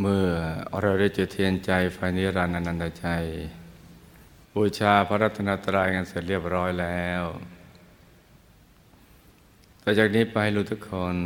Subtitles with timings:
[0.00, 0.26] เมื่อ
[0.80, 3.06] เราได้จุดเทียนใจไฟนิรันดร์อนันตใจ
[4.54, 7.22] บูชาพระรัตนตรัยกันเสร็จเรียบร้อยแล้ว
[9.82, 11.16] ต่อจากนี้ไปรู้ทุกคน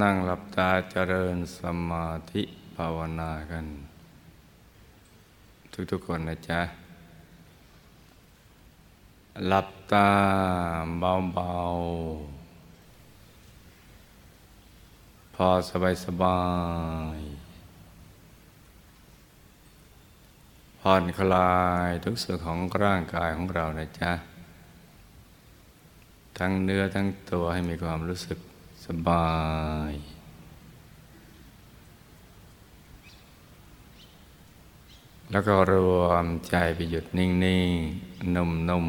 [0.00, 1.60] นั่งหลับตาเจริญส
[1.90, 2.42] มาธิ
[2.76, 3.66] ภาวนากัน
[5.92, 6.60] ทุกๆคนนะจ๊ะ
[9.46, 10.08] หลับตา
[10.98, 12.35] เบาๆ
[15.40, 16.40] พอสบายสบา
[17.16, 17.18] ย
[20.80, 24.12] ผ่อนคลายทุกส่วนของร่างกายของเรานะจ๊ะ
[26.38, 28.38] ทั้งเนื้อทั้งตัวให้มีความรู้สึก
[28.86, 29.30] สบา
[29.90, 29.92] ย
[35.30, 38.86] แล้วก็รวมใจไปหยุดนิ่งๆ นุ่ม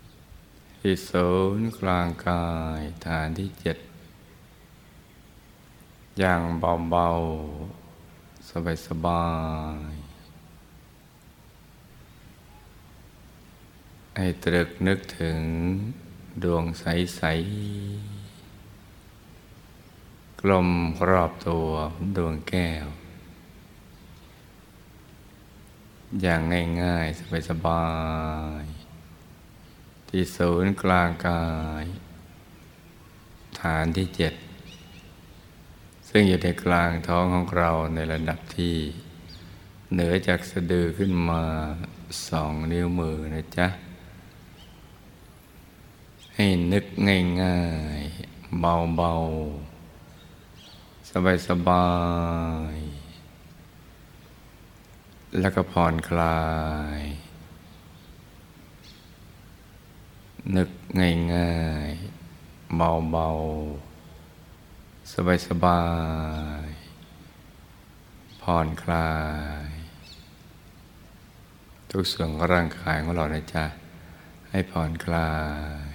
[0.00, 2.46] ๆ ที่ศูนย์กลางกา
[2.78, 3.78] ยฐานที่เจ็ด
[6.18, 6.42] อย่าง
[6.90, 8.50] เบาๆ
[8.86, 9.26] สบา
[9.88, 9.98] ยๆ
[14.16, 15.40] ให้ตรึกนึกถึง
[16.42, 17.22] ดวงใส
[18.46, 20.68] ๆ กลม
[21.08, 21.66] รอบตัว
[22.16, 22.86] ดวงแก้ว
[26.22, 26.40] อย่าง
[26.82, 27.84] ง่าย ๆ สบา
[28.62, 31.44] ยๆ ที่ศูนย์กลางกา
[31.82, 31.84] ย
[33.60, 34.34] ฐานที่เจ็ด
[36.08, 38.76] ซึ่งอยู่ในกลางท้องของเราในระดับที่
[39.92, 41.42] เหนือจากสะดือขึ้นมา
[42.28, 43.68] สองนิ้วมือนะจ๊ะ
[46.34, 46.84] ให้นึก
[47.42, 47.62] ง่า
[47.98, 51.88] ยๆ เบาๆ สบา
[52.74, 56.42] ยๆ แล้วก็ผ่อนคลา
[56.98, 57.00] ย
[60.56, 61.54] นึกง่า
[61.88, 63.87] ยๆ เบาๆ
[65.14, 65.82] สบา
[66.64, 69.12] ยๆผ่อนคลา
[69.66, 69.70] ย
[71.90, 73.64] ทุกส่วนของร่างกายของเรานะจ๊ะ
[74.50, 75.32] ให้ผ่อนคลา
[75.90, 75.92] ย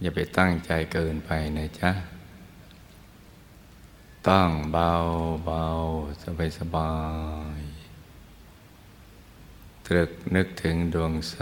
[0.00, 1.92] อย่าไปตั้งใจเกินไปนะจ๊ะ
[4.28, 4.92] ตั้งเบา
[5.44, 5.64] เบา
[6.22, 6.94] สบายสบา
[7.58, 7.60] ย
[9.86, 11.36] ตรึกนึกถึงดวงใส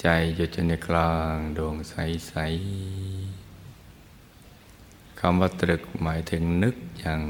[0.00, 1.94] ใจหยุดอยู่ในกลางดวงใส
[2.28, 2.34] ใส
[5.20, 7.22] คำว่าตรึกหมายถึงนึกอย่าง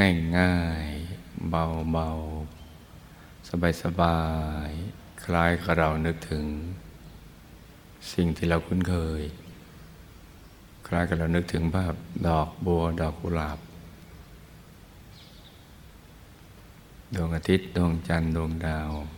[0.00, 0.86] ง่ายง่าย
[1.50, 2.08] เบาเบา
[3.48, 4.20] สบายสบา
[4.68, 4.70] ย
[5.24, 6.44] คล้ายกับเรานึกถึง
[8.12, 9.22] สิ่งที่เราคุ้นเคย
[10.86, 11.94] คล้ายกับเรานึกถึงภาพ
[12.26, 13.58] ดอกบัวดอกกุหลาบ
[17.14, 19.17] ดวงอาทิตย์ดวงจันทร์ดวงดาวง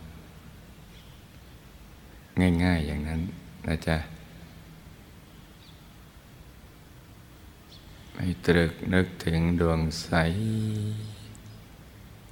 [2.63, 3.21] ง่าย ๆ อย่างนั้น
[3.67, 3.97] นะจ๊ะ
[8.17, 10.11] ให้ตรึกนึกถึงดวงใส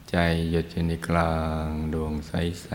[0.09, 0.15] ใจ
[0.51, 1.33] หยุดอยู่ในกลา
[1.65, 2.69] งดวงใส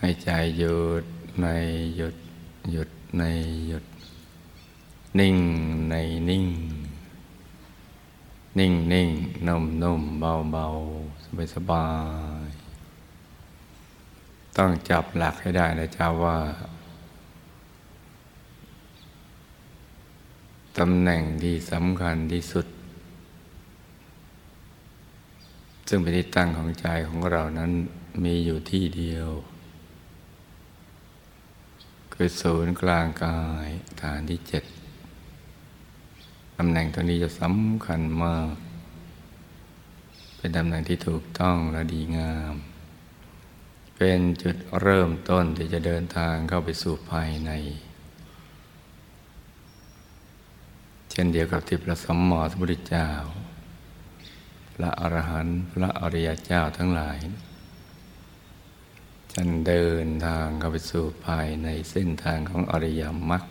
[0.00, 1.04] ให้ใจหยุด
[1.42, 1.46] ใน
[1.96, 2.16] หยุด
[2.72, 3.22] หยุดใน
[3.68, 3.84] หยุด
[5.18, 5.36] นิ่ง
[5.90, 5.94] ใน
[6.28, 6.46] นิ่ง
[8.58, 9.08] นิ่งนิ่ง
[9.48, 10.66] นุ่มนุ่มเบาเบา
[11.24, 11.86] สบายสบา
[12.44, 12.46] ย
[14.56, 16.38] ต้องจับหลักให้ได้นะจ๊ะว่า
[20.78, 22.66] ตำแหน่งที่สำคัญที่สุด
[25.88, 27.70] ซึ่งเป็นที่ตั้งของใจของเรานั้น
[28.24, 29.30] มีอยู่ที่เดียว
[32.12, 33.68] คือศูนย์กลางกาย
[34.00, 38.54] ฐานที่เจ็ดำแหน่งตรงนี้จะสำคัญมาก
[40.36, 42.54] เป็นตำแหน่งที่ถูกต้องและดีงาม
[43.96, 47.50] เป็นจุดเริ่มต้นที่จะเดินทางเข้าไปสู่ภายใน
[51.10, 53.08] เช่นเดียวกับที่พระสัมมาสัมพุทธเจ้า
[54.74, 57.18] พระอรหันต์พระอริยเจ้าทั้งหลาย
[59.32, 63.42] ฉันเดินทางเข้าไปสู่ภายในเส้นทางของอริยมรรค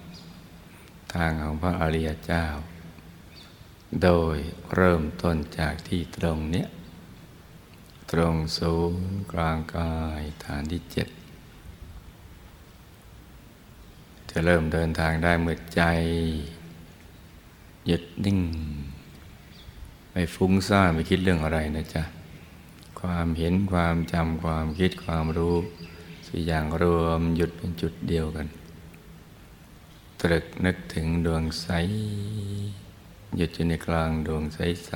[1.13, 2.45] ทางของพระอริยเจ้า
[4.03, 4.37] โดย
[4.75, 6.67] เริ่มต้นจากที่ตรงเนี้ย
[8.11, 11.07] ตรงศูนย์กลางกายฐานที่เจ็ด
[14.29, 15.81] จะเริ่มเดินทางได้เมื่อใจ
[17.87, 18.39] หยุดนิ่ง
[20.11, 22.03] ไม่ฟุ้งซ่านไม่คิดเรื่องอะไรนะจ๊ะ
[22.99, 25.55] ความเห็นความจำความคิดความรู้
[26.27, 28.47] สี่อย่างรวมหยุดเป็นจุดเดียวกัน
[30.21, 31.67] ตรึกนึกถึงดวงใส
[33.37, 34.91] หยุดอยู่ในกลางดวงใส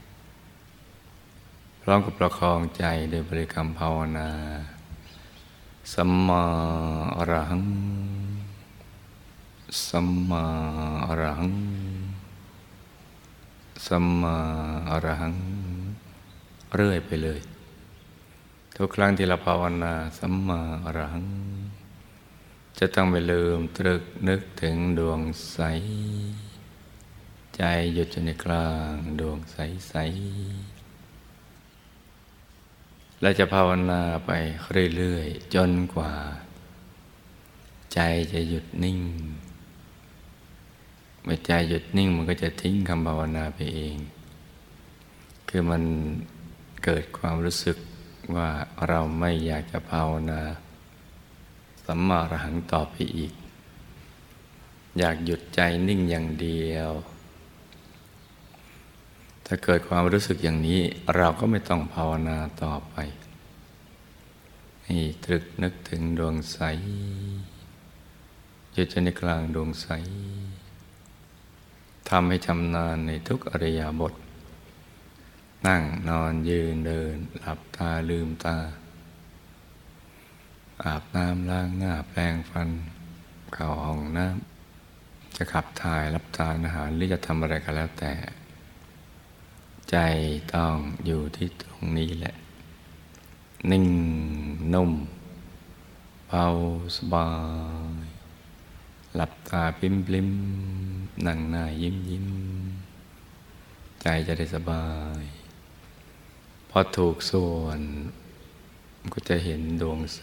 [0.00, 4.28] ๆ พร้อมกับประคองใจโดยบริกรรมภาวนา
[5.92, 6.44] สัมมา
[7.16, 7.64] อรหัง
[9.88, 10.44] สัมมา
[11.06, 11.52] อรหัง
[13.86, 14.36] สัมมา
[14.90, 15.34] อรหัง
[16.74, 17.40] เรื่อยไปเลย
[18.76, 21.26] ทุกครั้งที่เราภาวนาสัมมาอรหัง
[22.78, 25.20] จะต้องไม่ลืมตรึกนึกถึงดวง
[25.52, 25.58] ใส
[27.56, 27.62] ใจ
[27.94, 29.56] หยุดอยู่ในกลางดวงใส
[29.88, 29.94] ใส
[33.22, 34.30] เราจะภาวนาไป
[34.96, 36.12] เรื่อยๆ จนกว่า
[37.94, 38.00] ใจ
[38.32, 39.00] จะหยุดนิ่ง
[41.22, 43.96] เมื่อใจหยุดนิ่งมันก็จะทิ้งคำภาวนาไปเอง
[45.48, 45.82] คือมัน
[46.84, 47.76] เกิดความรู้สึก
[48.36, 48.48] ว่า
[48.88, 50.40] เราไม่อยากจะภาวนา
[51.84, 53.32] สัมมาอรหังต่อไปอีก
[54.98, 56.90] อยากหยุดใจนิ่งอย่างเดียว
[59.46, 60.80] ถ้าเกิดความรู้สึกอย่างนี้
[61.16, 62.96] เราก็ไม่ต้องภาวนาต่อไป
[64.84, 66.58] ให้ตรึกนึกถึงดวงใส
[68.72, 69.88] หยุดในกลางดวงใส
[72.08, 74.14] ทำให้ชำนาญในทุกอริยบท
[75.66, 78.56] นั่งนอนยืนเดิน หลับตาลืมตา
[80.84, 82.68] อาบน้ำล้างหน้าแปรงฟัน
[83.54, 88.12] เข้าห้องน้ำจะขับถ่ายรับทานอาหารหรือจะทำอะไรก็แล้วแต่
[89.90, 89.96] ใจ
[90.54, 92.34] ต้องอยู่ที่ตรงนี้แหละ
[93.70, 93.86] นิ่ง
[94.74, 94.92] นุ่ม
[96.28, 96.44] เบา
[96.96, 97.30] สบา
[98.02, 98.06] ย
[99.14, 100.30] หลับตาพิมพลิม
[101.26, 102.28] นั่งหน้ายิ้มยิ้ม
[104.02, 104.86] ใจจะได้สบา
[105.20, 105.22] ย
[106.70, 107.80] พอถูกส่วน
[109.12, 110.22] ก็จะเห็นดวงใส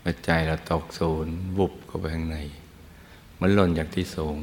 [0.00, 2.38] เมื่อใจเราตกศูนย์บุบเข้าไปข้างใน
[3.40, 4.38] มันหล่นจากที่สูง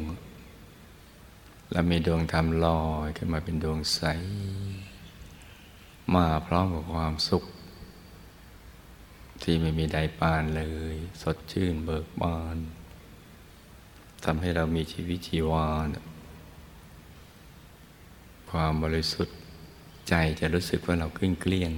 [1.72, 4.02] แล้วมีดวงธรรมลอยขึ้นมาเป็นดวงใส
[6.16, 7.44] มาพร้อมกับความสุข
[9.42, 12.58] ที่ไม่มีใดปานเลย สดชื่นเบิกบาน
[14.24, 15.70] ทำให้เรามีชีวิตชีวา
[18.52, 19.38] ความบริสุทธิ์
[20.10, 21.74] ใจจะรู้สึกว่าเราเกลี้ยงเกลี้ยง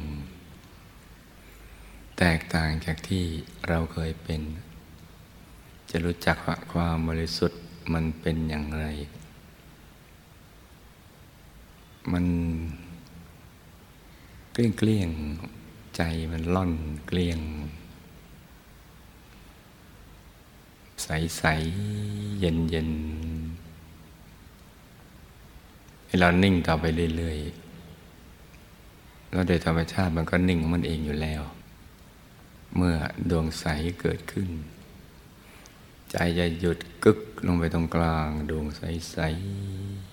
[2.20, 3.26] แตกต่างจากที่
[3.68, 4.42] เราเคยเป็น
[5.90, 7.62] จะรู้จักว่าความบริสุทธิ์
[7.94, 8.86] มันเป็นอย่างไร
[12.12, 12.26] มัน
[14.52, 15.10] เกลี้ยงเกลี้ยง
[15.96, 16.02] ใจ
[16.32, 16.72] มันล่อน
[17.08, 17.40] เกลี้ยง
[21.04, 21.08] ใส
[21.38, 21.44] ใส
[22.40, 22.90] เย็นเย็น
[26.06, 26.86] ให้เรานิ่งต่อไป
[27.18, 31.42] เรื่อยๆแล้วโดยธรรมชาติมันก็นิ่งของมันเองอยู่แล้ว
[32.76, 32.96] เมื่อ
[33.30, 33.66] ดวงใส
[34.02, 34.50] เกิดขึ้น
[36.12, 40.09] ใจจะหยุดกึกลงไปตรงกลาง ดวงใสๆ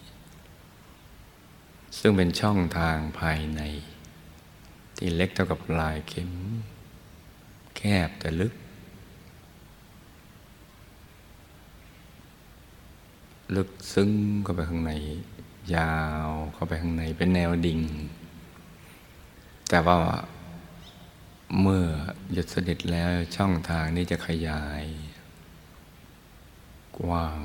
[1.98, 3.60] ซึ่งเป็นช่องทางภายใน
[4.96, 6.32] ที่เล็กเท่ากับลายเข็ม
[7.76, 8.54] แคบแต่ลึก
[13.56, 14.10] ลึกซึ้ง
[14.42, 14.92] เข้าไปข้างใน
[15.74, 15.94] ยา
[16.26, 17.80] วเข้าไปข้างในเป็นแนวดิ่ง
[19.70, 19.96] แต่ว่า
[21.60, 21.84] เมื่อ
[22.32, 24.84] หยุดสนิทแล้วช่องทางนี้จะขยาย
[26.98, 27.44] กว้าง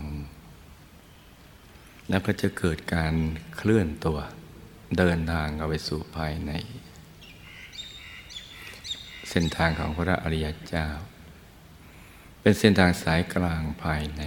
[2.10, 3.14] แล้วก็จะเกิดการ
[3.56, 4.20] เคลื่อนตัว
[4.98, 6.52] เดินทางเข้าไปสู่ภายใน
[9.30, 10.88] เส้นทางของพระอริยเจ้า
[12.42, 14.24] เป็นเส้นทางสายกลางภายใน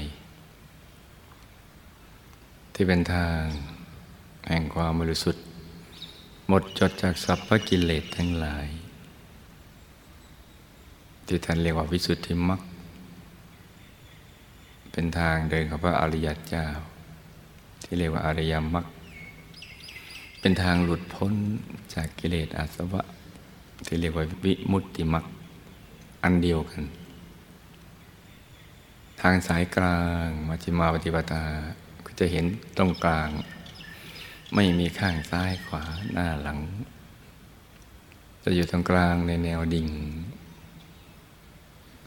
[2.75, 3.41] ที่เป็นทาง
[4.49, 5.45] แห่งความบริสุทธิ์
[6.49, 8.67] หมดจดจากสัพพกิเลสทั้งหลาย
[11.27, 12.61] ที่ท่านเรียกว่าวิสุทธิมรรค
[14.93, 16.67] เป็นทางเดินของพระอริยเจ้า
[17.83, 18.87] ที่เรียกว่าอริยมรรค
[20.47, 21.33] เป็นทางหลุดพ้น
[21.95, 23.03] จากกิเลสอาสวะ
[23.87, 25.25] ที่เรียกว่าวิมุตติมรรค
[26.23, 26.85] อันเดียวกัน
[29.23, 31.45] ทางสายกลางมัชฌิมาปฏิปทา
[32.07, 32.45] ก็จะเห็น
[32.77, 33.29] ตรงกลาง
[34.55, 36.59] ไม่มีข้างซ้ายขวาหน้าหลัง
[38.45, 39.89] จะอยู่ตรงกลางในแนวดิ่ง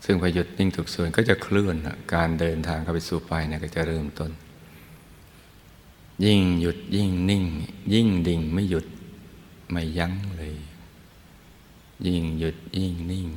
[0.06, 1.76] ซึ่งพอหยุดนิ่งถูกส่วนก็จะเคลื่อน
[2.14, 4.34] การเดินทางเข้าไปสู่ไปเนี่ยก็จะเริ่มต้น
[6.26, 7.46] ยิ่งหยุดยิ่งนิ่ง
[7.94, 8.86] ยิ่งดิ่งไม่หยุด
[9.72, 10.58] ไม่ยั้งเลย
[12.06, 13.28] ยิ่งหยุดยิ่งนิ่ง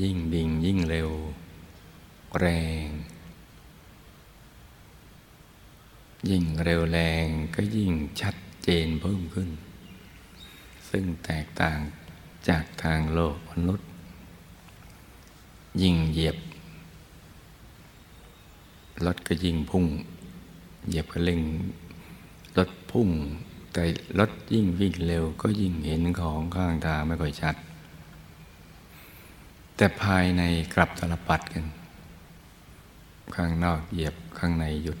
[0.00, 1.10] ยิ่งดิ่งยิ่งเร็ว
[2.40, 2.46] แร
[2.86, 2.88] ง
[6.28, 9.48] ยิ่งเร็วแรงก็ยิ่งชัดเจนเพิ่มขึ้น
[10.88, 11.78] ซึ่งแตกต่าง
[12.48, 13.88] จากทางโลกมนุษย์
[15.82, 16.36] ยิ่งเหยียบ
[19.04, 19.84] รถก็ยิ่งพุ่ง
[20.88, 21.40] เหยียบก็เร่ง
[22.56, 23.08] รถพุ่ง
[23.72, 23.82] แต่
[24.18, 27.54] รถยิ่งวิ่งเร็ว ก็ยิ่งเห็นของข้างทางไม่ค่อยชัด
[29.76, 30.42] แต่ภายใน
[30.74, 31.66] กลับตลปัดกัน
[33.34, 34.98] ข้างนอกเหยียบข้างในหยุด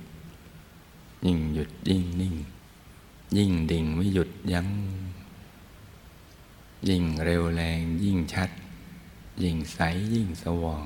[1.26, 2.34] ยิ่งหยุดยิ่งนิ่ง
[3.36, 4.68] ยิ่งดิ่งไม่หยุดยัง้ง
[6.88, 8.50] ยิ่งเร็วแรงยิ่งชัด
[9.42, 9.78] ยิ่งใส
[10.14, 10.84] ยิ่งสว่าง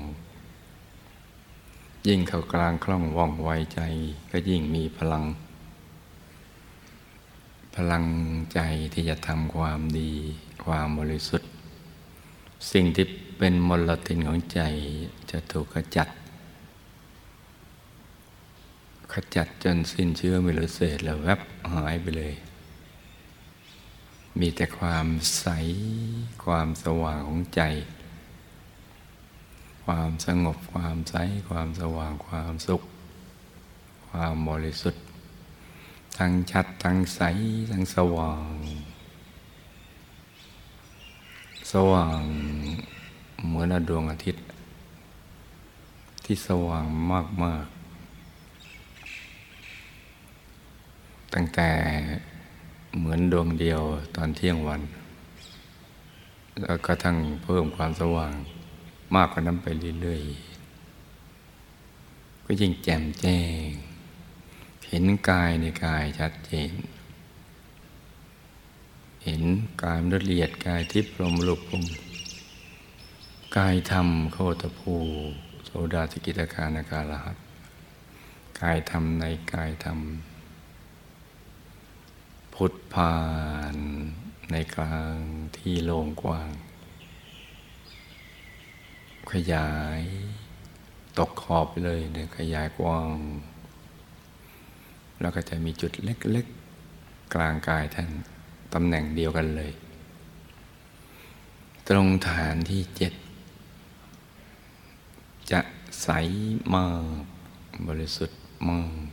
[2.07, 3.81] ยิ่งเข้ากลางคล่องว่องไวใจ
[4.31, 5.23] ก็ยิ่งมีพลัง
[7.75, 8.05] พลัง
[8.53, 8.59] ใจ
[8.93, 10.11] ที่จะทำความดี
[10.65, 11.49] ความบริสุทธิ์
[12.71, 13.05] สิ่งที่
[13.37, 14.61] เป็นมลทินของใจ
[15.31, 16.09] จะถูกขจัด
[19.13, 21.39] ขจัดจนสิ้นเชื้อไม่เหลือเศษแล้วแวบ
[21.73, 22.33] หายไปเลย
[24.39, 25.07] มีแต่ความ
[25.39, 25.45] ใส
[26.45, 27.61] ความสว่างของใจ
[29.83, 31.15] ความสงบความใส
[31.49, 32.81] ความสว่างความสุข
[34.07, 35.03] ความบริสุทธิ์
[36.17, 37.21] ทั้งชัด ทั้งใส
[37.71, 38.53] ทั้งสว่าง
[41.71, 42.21] สว่าง
[43.47, 44.43] เหมือนดวงอาทิตย์
[46.25, 46.85] ที่สว่าง
[47.43, 47.73] มาก ๆ
[51.33, 51.69] ตั้งแต่
[52.97, 53.81] เหมือนดวงเดียว
[54.15, 54.81] ตอนเที่ยงวัน
[56.61, 58.33] แล้วก็ทั้งเพิ่มความสว่าง
[59.15, 59.67] มากกว่านั้นไป
[60.01, 63.69] เรื่อยๆ ก็ยิ่งแจ่มแจ้ง
[64.87, 66.71] เห็นกายในกายชัดเจน
[69.23, 69.43] เห็น
[69.83, 71.83] กายละเอียดกายทิพย์ลมลุกพุม
[73.57, 74.95] กายธรรมโคตภู
[75.65, 77.37] โสดาสกิตาการนาการหัส
[78.61, 79.99] กายธรรมในกายธรรม
[82.53, 83.17] พุทธผ่า
[83.73, 83.75] น
[84.51, 85.15] ในกลาง
[85.57, 86.49] ที่โล่งกว้าง
[89.31, 90.01] ขยาย
[91.17, 93.09] ตกขอบไปเลยเนี่ยขยายกว้าง
[95.21, 98.09] แล้วก็จะมีจุดเล็กๆ กลางกายท่าน
[98.73, 99.71] ตำแหน่งเดียวกันเลย
[101.87, 103.13] ตรงฐานที่เจ็ด
[105.51, 105.59] จะ
[106.01, 106.07] ใส
[106.73, 106.85] มา
[107.23, 107.25] ก
[107.87, 109.09] บริสุทธิ์มาก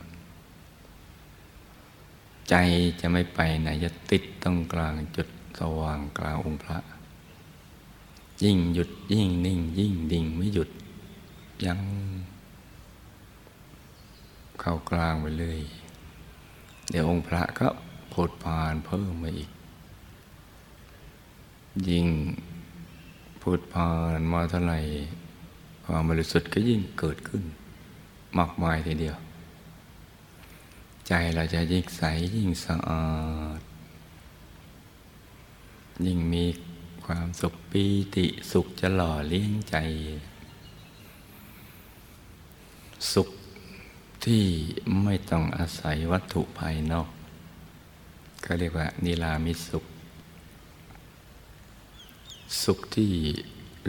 [2.49, 2.55] ใจ
[2.99, 5.27] จะไม่ไปไหนจะติดตรงกลางจุด
[5.59, 6.77] สว่างกลางองค์พระ
[8.43, 10.69] ยิ่งหยุดยิ่งนิ่ง ยิ่งดิ่งไม่หยุด
[11.65, 11.79] ยัง
[14.59, 15.59] เข้ากลางไปเลย
[16.89, 17.67] เดี๋ยวองค์พระก็
[18.13, 19.51] ผดพานเพิ่มมาอีก
[21.89, 22.07] ยิ่ง
[23.41, 24.79] พูดพานมาเท่าไหร่
[25.85, 27.43] ความบริสุทธิ์ก็ยิ่งเกิดขึ้น
[28.37, 29.17] มากมายทีเดียว
[31.07, 32.01] ใจเราจะยิ่งใส
[32.35, 33.05] ยิ่งสะอา
[33.59, 33.61] ด
[36.05, 36.45] ยิ่งมี
[37.13, 39.75] ความสุขปีติสุขจะหล่อเลี้ยงใจ
[43.13, 43.29] สุข
[44.25, 44.45] ที่
[45.03, 47.09] ไม่ต้องอาศัยวัตถุภายนอก
[48.45, 49.85] ก็เรียกว่า นิรามิสุข
[52.63, 53.11] สุขที่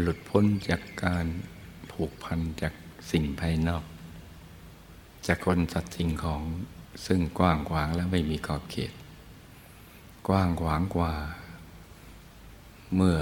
[0.01, 1.27] หลุดพ้นจากการ
[1.93, 2.75] ผูกพันจาก
[3.11, 3.85] สิ่งภายนอก
[5.27, 6.43] จากคนสัตว์สิ่งของ
[7.07, 8.93] ซึ่งกว้างขวางและไม่มีขอบเขต
[10.29, 11.15] กว้างขวางกว่า
[12.97, 13.19] เมื่อ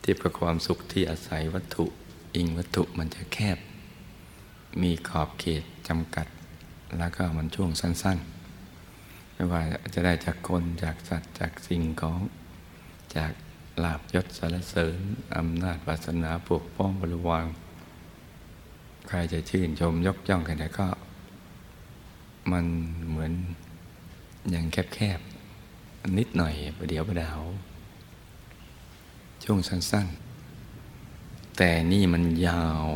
[0.00, 1.84] เทียบกับความสุขที่อาศัยวัตถุ
[2.36, 3.58] อิงวัตถุมันจะแคบ
[4.82, 6.26] มีขอบเขตจำกัด
[6.98, 8.18] แล้วก็มันช่วงสั้น
[8.76, 9.62] ๆ ไม่ว่า
[9.94, 12.20] จะได้จากคนจากสัตว์จากสิ่งของ
[13.16, 13.32] จาก
[13.84, 14.98] ลาบยศสารเสริญ
[15.36, 17.46] อำนาจวาสนาปกป้องบริวาร
[19.08, 20.86] ใครจะชื่นชมยกย่องกันแต่ก็
[22.52, 22.64] มัน
[23.08, 23.32] เหมือน
[24.50, 27.40] อย่างแคบๆนิดหน่อยประเดี๋ยวประดาว
[29.44, 30.06] ช่วงสั้น
[30.82, 32.86] ๆ แต่นี่มันยาว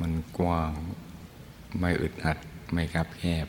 [0.00, 0.72] มันกว้าง
[1.78, 2.38] ไม่อึดอัด
[2.72, 3.46] ไม่คับแคบ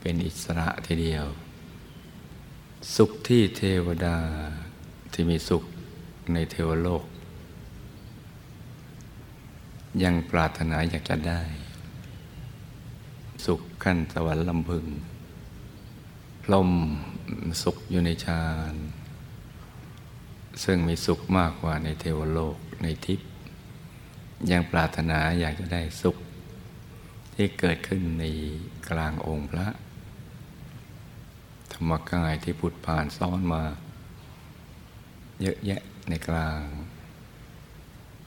[0.00, 1.26] เป็นอิสระทีเดียว
[2.96, 4.18] สุขที่เทวดา
[5.12, 5.64] ที่มีสุข
[6.32, 7.04] ในเทวโลก
[10.02, 11.42] ยังปรารถนาอยากจะได้
[13.44, 14.86] สุขขั้นสวรรค์ลำพึง
[16.44, 16.70] พรม
[17.62, 18.74] สุขอยู่ในฌาน
[20.62, 23.28] ซึ่งมีสุขมากกว่าในเทวโลกในทิพย์
[24.50, 26.16] ยังปรารถนาอยากจะได้สุข
[27.34, 28.24] ที่เกิดขึ้นใน
[28.90, 29.66] กลางองค์พระ
[31.72, 33.62] ธรรมกายที่พุทธผ่านซ้อนมา
[35.40, 36.60] เยอะแยะในกลาง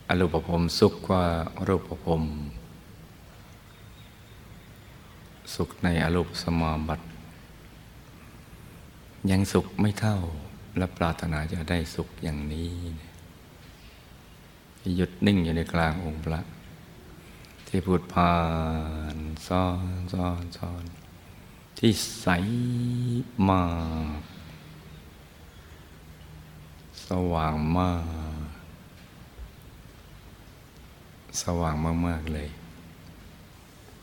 [0.07, 1.25] อรูปภพสุขกว่า
[1.67, 1.89] รูปภ
[2.22, 2.24] พ
[5.55, 7.05] สุขในอรูปสมาบัติ
[9.31, 10.17] ยังสุขไม่เท่า
[10.77, 12.72] และปรารถนาจะได้สุขอย่างนี้
[14.96, 16.39] หยุดนิ่งอยู่ในกลางองค์พระ
[17.67, 18.38] ที่พูดผ่า
[19.15, 19.17] น
[19.48, 19.65] ซ้อ
[19.96, 20.84] นซ้อนซ้อน
[21.77, 21.91] ที่
[22.22, 22.27] ใส
[23.50, 23.63] มา
[24.19, 24.22] ก
[27.07, 27.93] สว่างมา
[28.46, 28.48] ก
[31.41, 31.75] สว่าง
[32.07, 32.50] มาก ๆ เลย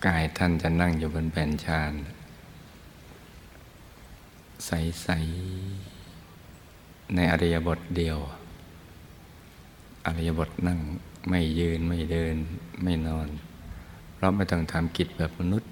[0.06, 1.92] กายท่านจะนั่งอยู่บนแผ่นชาน
[4.66, 5.93] ใส ๆ
[7.14, 8.18] ในอริยบทเดียว
[10.06, 10.78] อริยบทนั่ง
[11.28, 12.36] ไม่ยืนไม่เดิน
[12.82, 13.28] ไม่นอน
[14.14, 15.70] เพราะไม่ต้องทำกิจแบบมนุษย์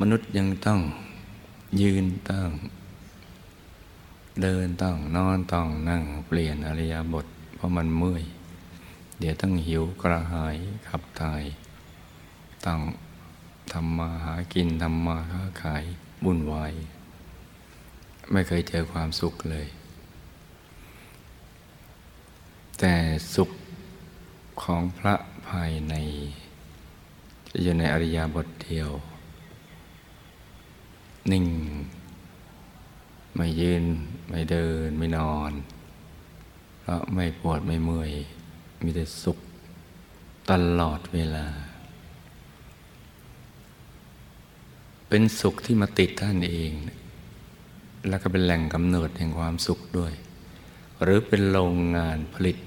[0.00, 0.80] มนุษย์ยังต้อง
[1.80, 2.50] ยืนต้อง
[4.42, 8.22] เดินต้องนอนต้องนั่งเปลี่ยนอริยบท เพราะมันเมื่อย
[9.18, 10.56] เดี๋ยวต้องหิวกระหาย
[10.88, 11.44] ขับถ่าย
[12.66, 12.80] ต้อง
[13.72, 15.84] ทำมาหากินทำมาค้าขาย
[16.24, 16.72] บุ่นวาย
[18.32, 19.66] ไม่เคยเจอความสุขเลย
[22.78, 22.94] แต่
[23.34, 23.50] สุข
[24.62, 25.14] ของพระ
[25.48, 25.94] ภายใน
[27.50, 28.90] จะอยู่ในอริยบทเดียว
[31.30, 31.46] นิ่ง
[33.36, 33.84] ไม่ยืน
[34.28, 35.52] ไม่เดิน ไม่นอน
[36.80, 38.12] เพราะไม่ปวดไม่เมื่อย
[38.82, 39.38] มีแต่สุข
[40.50, 41.46] ตลอดเวลา
[45.08, 46.72] เป็นสุขที่มาติดท่านเอง
[48.08, 50.12] แล้วก็เป็นแหล่งกำเนิดแห่งความสุขด้วย
[51.02, 52.58] หรือเป็นโรงงานผลิต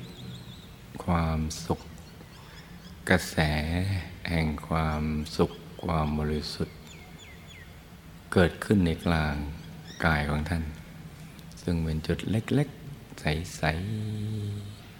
[1.05, 1.79] ความสุข
[3.09, 3.37] กระแส
[4.29, 5.03] แห่งความ
[5.37, 5.51] สุข
[5.83, 6.77] ความบริสุทธิ์
[8.33, 9.35] เกิดขึ้นในกลาง
[10.05, 10.63] กายของท่าน
[11.61, 13.61] ซึ่งเป็นจุดเล็ก ๆ ใส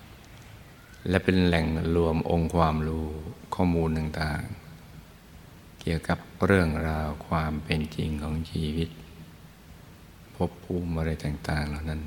[0.08, 3.08] ๆ และเป็นแหล่งรวมองค์ความรู้
[3.56, 4.42] ข้อมูลต่าง
[5.12, 8.90] ๆ เกี่ยวกับเรื่องราวความเป็นจริงของชีวิต
[10.42, 12.02] ภพภูมิอะไรต่างๆ เหล่านั้น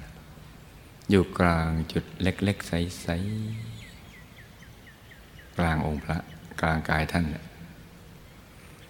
[1.11, 3.07] อยู่กลางจุดเล็ก ๆ ใส
[4.33, 6.19] ๆ กลางองค์พระ
[6.61, 7.25] กลางกายท่าน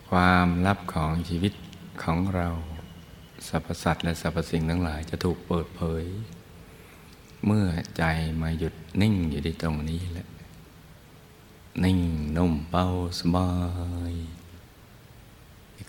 [0.08, 1.54] ความลับของชีวิต
[2.02, 2.48] ของเรา
[3.48, 6.04] สรรพสัตว์และสรรพสิ่งทั้งหลายจะถูกเปิดเผย
[7.46, 7.66] เมื่อ
[7.96, 8.02] ใจ
[8.42, 10.28] มาหยุดนิ่งอยู่ที่ตรงนี้แหละ
[11.84, 11.98] นิ่ง
[12.36, 12.86] นุ่มเบา
[13.18, 13.50] สบา
[14.12, 14.14] ย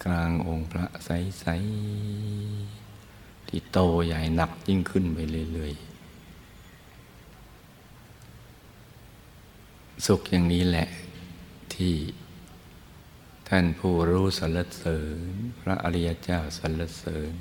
[0.04, 2.85] กลางองค์พระใสๆ
[3.58, 5.20] ที่โตใหญ่หนักยิ่งขึ้นไป
[5.54, 10.88] เรื่อยๆ สุขอย่างนี้แหละ
[11.74, 11.96] ที่
[13.50, 15.20] ท่านผู้รู้สรรเสริญ
[15.60, 17.34] พระอริยเจ้าสรรเสริญ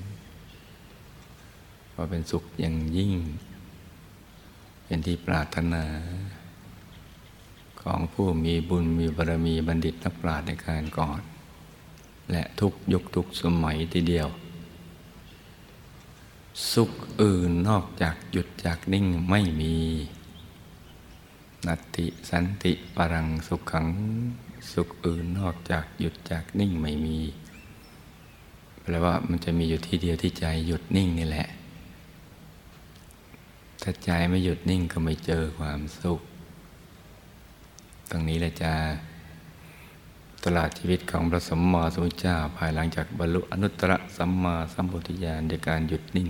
[1.95, 3.15] ว่าเป็นสุขอย่างยิ่ง
[4.85, 5.85] เป็นที่ปรารถนา
[7.83, 11.21] ของผู้มีบุญมีบารมีบัณฑิตนักปราชญ์ในการก่อน
[12.31, 14.29] และทุกยุคทุกสมัยทีเดียว
[16.73, 16.91] สุข
[17.23, 19.77] อื่นนอกจากหยุดจากนิ่งไม่มี
[21.67, 23.87] นัตติสันติปรังสุขขัง
[24.73, 27.19] สุขอื่นนอกจากหยุดจากนิ่งไม่มี
[28.81, 31.49] แปลว่ามันจะมีอยู่ที่เดียวที่ใจหยุดนิ่งนี่แหละ
[33.83, 36.21] ถ้าใจไม่หยุดนิ่งก็ไม่เจอความสุข
[38.11, 38.73] ตรงนี้แหละจะ
[40.45, 46.29] ตลาดชีวิตของพระสมมาสมุทเจ้าภายหลังจากบรรลุอนุตตรสัมมาสัมพุทธญาณในการหยุดนิ่ง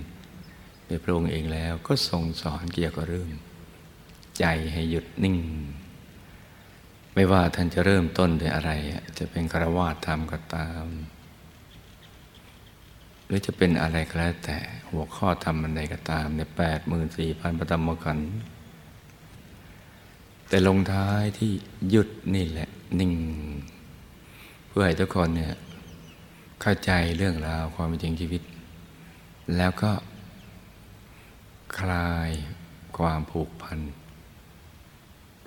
[0.86, 3.30] ในพระองค์เองแล้วก็ทรงสอนเกี่ยวกับเรื่อง
[4.38, 5.36] ใจให้หยุดนิ่ง
[7.14, 8.70] ไม่ว่าท่านจะเริ่มต้นด้วยอะไร
[9.18, 10.84] จะเป็นคารวาสธรรมก็ตาม
[13.26, 14.58] หรือจะเป็นอะไรก็แล้วแต่
[14.90, 18.18] หัวข้อธรรมอันใดก็ตามในแปดหมื่นสี่พันประธรรมขัน
[20.48, 21.52] แต่ลงท้ายที่
[21.90, 22.68] หยุดนี่แหละ
[22.98, 23.12] นิ่ง
[24.68, 25.54] เพื่อให้ทุกคนเนี่ย
[26.62, 28.42] เข้าใจเรื่องราวความเป็นจริงชีวิต
[29.56, 29.90] แล้วก็
[31.80, 32.30] คลาย
[32.98, 33.78] ความผูกพัน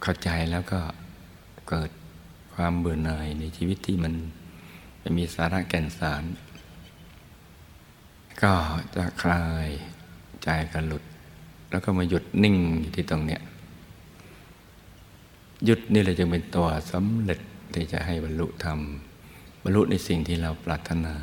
[0.02, 0.80] เข้าใจแล้วก็
[1.70, 1.90] เกิด
[2.54, 4.14] ความเบื่อหน่ายในชีวิตที่มัน
[5.00, 6.24] ไม่มีสาระแก่นสาร
[8.42, 8.54] ก็
[8.96, 9.68] จะคลาย
[10.44, 11.04] ใจกันหลุด
[11.72, 13.42] แล้วก็มาหยุดนิ่งอยู่ที่ตรงเนี้ย
[15.66, 17.40] หยุดนี่เลยจึงเป็นตัวสำเร็จ
[17.74, 18.80] ที่จะให้บรรลุธรรม
[19.64, 21.16] บรรลุในสิ่งที่เราปรารถนา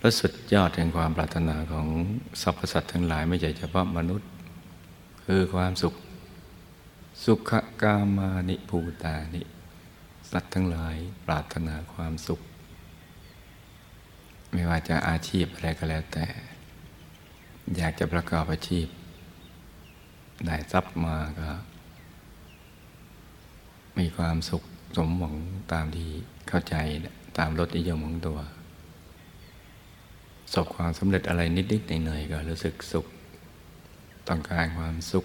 [0.00, 1.88] พระสุดยอดแห่งความปรารถนาของ
[2.42, 4.28] สรรพสัตว์ทั้งหลายไม่ใช่เฉพาะมนุษย์
[5.26, 5.94] คือความสุข
[7.24, 9.42] สุขกามานิภูตานิ
[10.30, 12.40] สัตว์ทั้งหลายปรารถนาความสุข
[14.52, 16.26] ไม่ว่าจะอาชีพอะไรก็แล้วแต่
[17.76, 18.86] อยากจะประกอบอาชีพ
[20.46, 21.48] ได้ทรัพย์มาก็
[23.98, 24.62] มีความสุข
[24.96, 25.36] สมหวัง
[25.72, 26.08] ตามที่
[26.48, 26.74] เข้าใจ
[27.38, 28.38] ตามรสนิยมของตัว
[30.52, 33.06] สบความสำเร็จอะไรนิดๆหน่อยๆก็รู้สึกสุข
[34.28, 35.24] ต้องการความสุข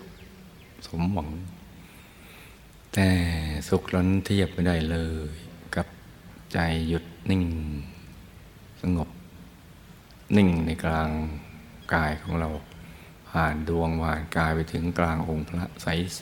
[0.87, 1.29] สมหวัง
[2.93, 3.09] แต่
[3.69, 4.97] สุขล้นเทียบไม่ได้เล
[5.31, 5.33] ย
[5.75, 5.87] กับ
[6.53, 6.57] ใจ
[6.87, 7.43] หยุดนิ่ง
[8.81, 9.09] สงบ
[10.37, 11.09] นิ่งในกลาง
[11.93, 12.49] กายของเรา
[13.29, 16.21] ผ่านดวงผ่านกายไปถึงกลางองค์พระใส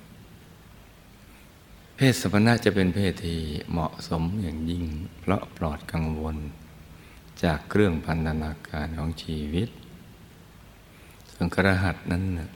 [0.00, 3.38] ๆเพศสมณะจะเป็นเพศที่
[3.70, 4.84] เหมาะสมอย่างยิ่ง
[5.20, 6.36] เพราะปลอดกังวล
[7.44, 9.68] จากเครื่องพันธนาการของชีวิต
[11.32, 12.50] ส่วนกระหัตนั้นนะ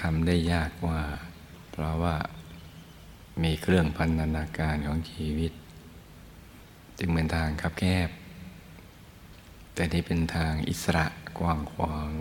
[0.00, 1.02] ทำได้ยากว่า
[1.70, 2.16] เพราะว่า
[3.42, 5.52] มีเครื่องพันธนาการของชีวิต
[6.98, 8.08] จึงเป็นทางคับแคบ
[9.74, 11.06] แต่นี่เป็นทางอิสระ
[11.38, 12.12] กว้างขวาง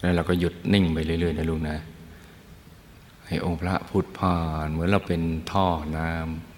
[0.00, 1.78] แล้วเราก็หยุดนิ่งไปเรื่อยๆนะลูกนะ
[3.26, 6.51] ให้องค์พระพุทธผ่านเหมือนเราเป็นท่อน้ำ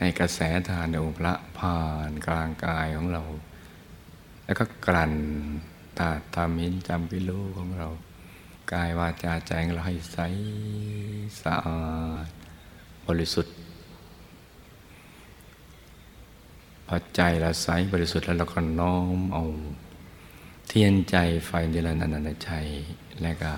[0.00, 3.22] ให้กระแสทานองค์พระผ่านกลางกายของเรา
[4.44, 5.14] แล้วก็กลั่น
[5.98, 7.88] ตาตามินจำพิโลของเรา
[8.72, 10.18] กายวาจาใจของเราให้ใส
[11.42, 11.82] สะอา
[12.24, 12.28] ด
[13.06, 13.54] บริสุทธิ์
[16.86, 19.44] พอใจเราใสบริสุทธิ์แล้วเราก็น้อมเอา
[20.68, 22.66] เทียนใจไฟเดลนันนชัย
[23.22, 23.52] และก็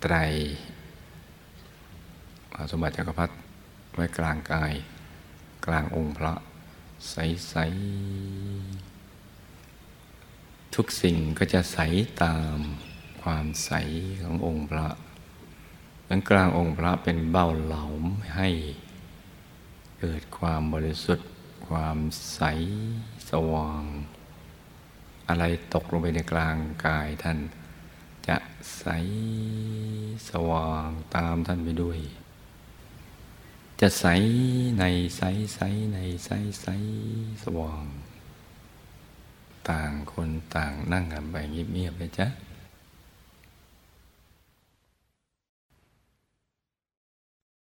[0.00, 0.14] ไตร
[2.70, 3.34] สมบัติจักรพรรดิ
[3.96, 4.72] ไว้กลางกาย
[5.66, 6.34] กลางองค์พระ
[7.10, 7.54] ใส
[8.80, 11.78] ๆ ทุกสิ่งก็จะใส
[12.22, 12.58] ตาม
[13.22, 13.72] ความใส
[14.22, 14.88] ขององค์พระ
[16.08, 17.84] นั้นกลางองค์พระเป็นเบ้าเหลา
[18.36, 18.48] ให้
[20.00, 21.28] เกิดความบริสุทธิ์
[21.68, 21.98] ความ
[22.34, 22.40] ใส
[23.30, 23.82] สว่าง
[25.28, 26.56] อะไรตกลงไปในกลาง
[26.86, 27.38] กายท่าน
[28.28, 28.36] จะ
[28.78, 28.84] ใส
[30.30, 31.98] สว่างตามท่านไปด้วย
[33.80, 34.04] จะใส
[34.78, 34.84] ใน
[35.16, 35.22] ใส
[35.54, 35.60] ใส
[35.92, 36.66] ในใสใส
[37.42, 37.86] สว่าง
[39.68, 42.26] ต่างคนต่างนั่งกันไปเงียบๆเลยจ้ะ